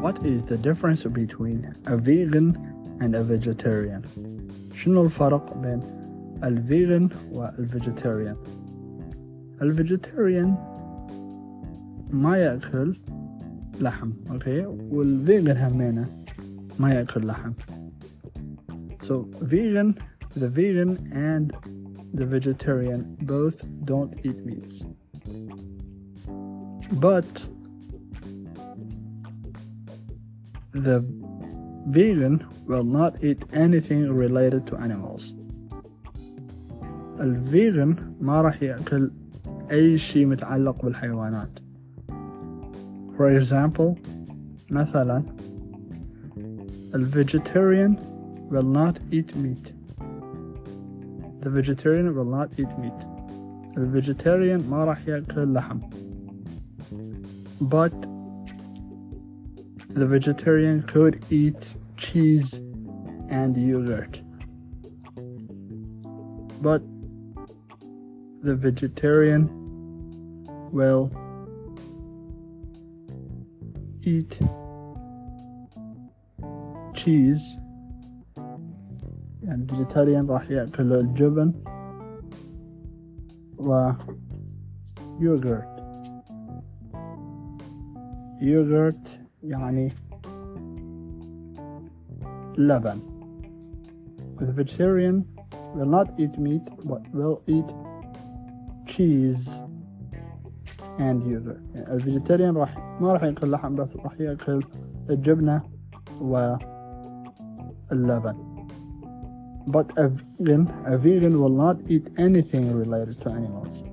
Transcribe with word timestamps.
What 0.00 0.24
is 0.24 0.42
the 0.42 0.56
difference 0.56 1.04
between 1.04 1.74
a 1.86 1.96
vegan 1.96 2.56
and 3.00 3.14
a 3.14 3.22
vegetarian? 3.22 4.02
شنو 4.74 5.02
الفرق 5.02 5.58
بين 5.58 5.82
الفيغن 6.44 7.08
والفيجيتيريان؟ 7.32 8.36
الفيجيتيريان 9.62 10.56
ما 12.12 12.36
يأكل 12.36 12.96
لحم 13.80 14.12
اوكي 14.30 14.66
والفيغن 14.66 15.56
همينه 15.56 16.06
ما 16.78 16.94
يأكل 16.94 17.26
لحم 17.26 17.52
so 19.02 19.26
vegan 19.40 19.98
the 20.36 20.48
vegan 20.48 20.90
and 21.12 21.56
the 22.14 22.24
vegetarian 22.24 23.16
both 23.22 23.64
don't 23.84 24.14
eat 24.24 24.38
meats 24.46 24.84
but 26.92 27.46
the 30.76 31.04
vegan 31.86 32.44
will 32.66 32.84
not 32.84 33.22
eat 33.22 33.42
anything 33.52 34.10
related 34.12 34.66
to 34.66 34.76
animals 34.76 35.34
الفيغن 37.20 37.96
ما 38.20 38.42
راح 38.42 38.62
يأكل 38.62 39.10
أي 39.70 39.98
شيء 39.98 40.26
متعلق 40.26 40.84
بالحيوانات 40.84 41.58
for 43.16 43.30
example 43.40 43.98
مثلا 44.70 45.22
الvegetarian 46.94 47.96
will 48.50 48.70
not 48.80 48.98
eat 49.10 49.36
meat 49.36 49.72
the 51.42 51.50
vegetarian 51.50 52.14
will 52.14 52.30
not 52.38 52.48
eat 52.58 52.78
meat 52.78 53.08
الvegetarian 53.76 54.70
ما 54.70 54.84
راح 54.84 55.08
يأكل 55.08 55.52
لحم 55.52 55.80
but 57.60 57.94
the 59.88 60.06
vegetarian 60.06 60.82
could 60.82 61.24
eat 61.30 61.76
cheese 61.96 62.54
and 63.28 63.56
yogurt. 63.56 64.20
But 66.60 66.82
the 68.42 68.56
vegetarian 68.56 69.48
will 70.72 71.10
eat 74.04 74.38
cheese 76.94 77.58
يعني 79.42 79.66
vegetarian 79.66 80.26
راح 80.26 80.50
يأكل 80.50 80.92
الجبن 80.92 81.52
و 83.58 83.92
yogurt 85.20 85.68
yogurt 88.40 89.22
يعني 89.42 89.92
لبن 92.58 93.00
the 94.40 94.52
vegetarian 94.52 95.24
will 95.74 95.86
not 95.86 96.08
eat 96.18 96.38
meat 96.38 96.68
but 96.84 97.02
will 97.14 97.42
eat 97.46 97.66
cheese 98.86 99.60
and 100.98 101.22
yogurt 101.24 101.60
يعني 101.74 101.94
الفيجيتيريان 101.94 102.56
راح 102.56 102.98
ما 103.00 103.12
راح 103.12 103.22
ياكل 103.22 103.50
لحم 103.50 103.74
بس 103.74 103.96
راح 103.96 104.20
ياكل 104.20 104.62
الجبنة 105.10 105.62
واللبن 106.20 106.62
but 109.66 109.86
a 109.98 110.08
vegan 110.08 110.66
a 110.86 110.96
vegan 110.96 111.40
will 111.40 111.56
not 111.64 111.76
eat 111.88 112.08
anything 112.18 112.72
related 112.82 113.20
to 113.20 113.30
animals 113.30 113.84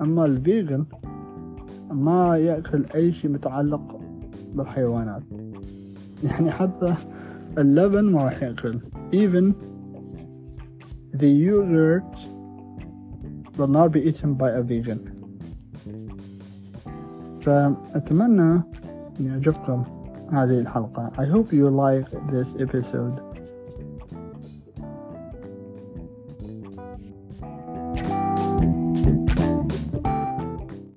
أما 0.00 0.24
الفيغن 0.24 0.86
ما 1.90 2.36
يأكل 2.36 2.84
أي 2.94 3.12
شيء 3.12 3.30
متعلق 3.30 4.00
بالحيوانات 4.56 5.22
يعني 6.24 6.50
حتى 6.50 6.94
اللبن 7.58 8.04
ما 8.04 8.24
راح 8.24 8.42
يأكل 8.42 8.78
even 9.12 9.54
the 11.14 11.28
yogurt 11.28 12.16
will 13.58 13.66
not 13.68 13.92
be 13.92 14.00
eaten 14.08 14.34
by 14.34 14.50
a 14.50 14.62
vegan 14.62 15.00
فأتمنى 17.40 18.52
أن 19.20 19.26
يعجبكم 19.26 19.84
هذه 20.32 20.58
الحلقة 20.60 21.10
I 21.18 21.24
hope 21.26 21.52
you 21.52 21.68
like 21.70 22.10
this 22.30 22.56
episode 22.56 23.20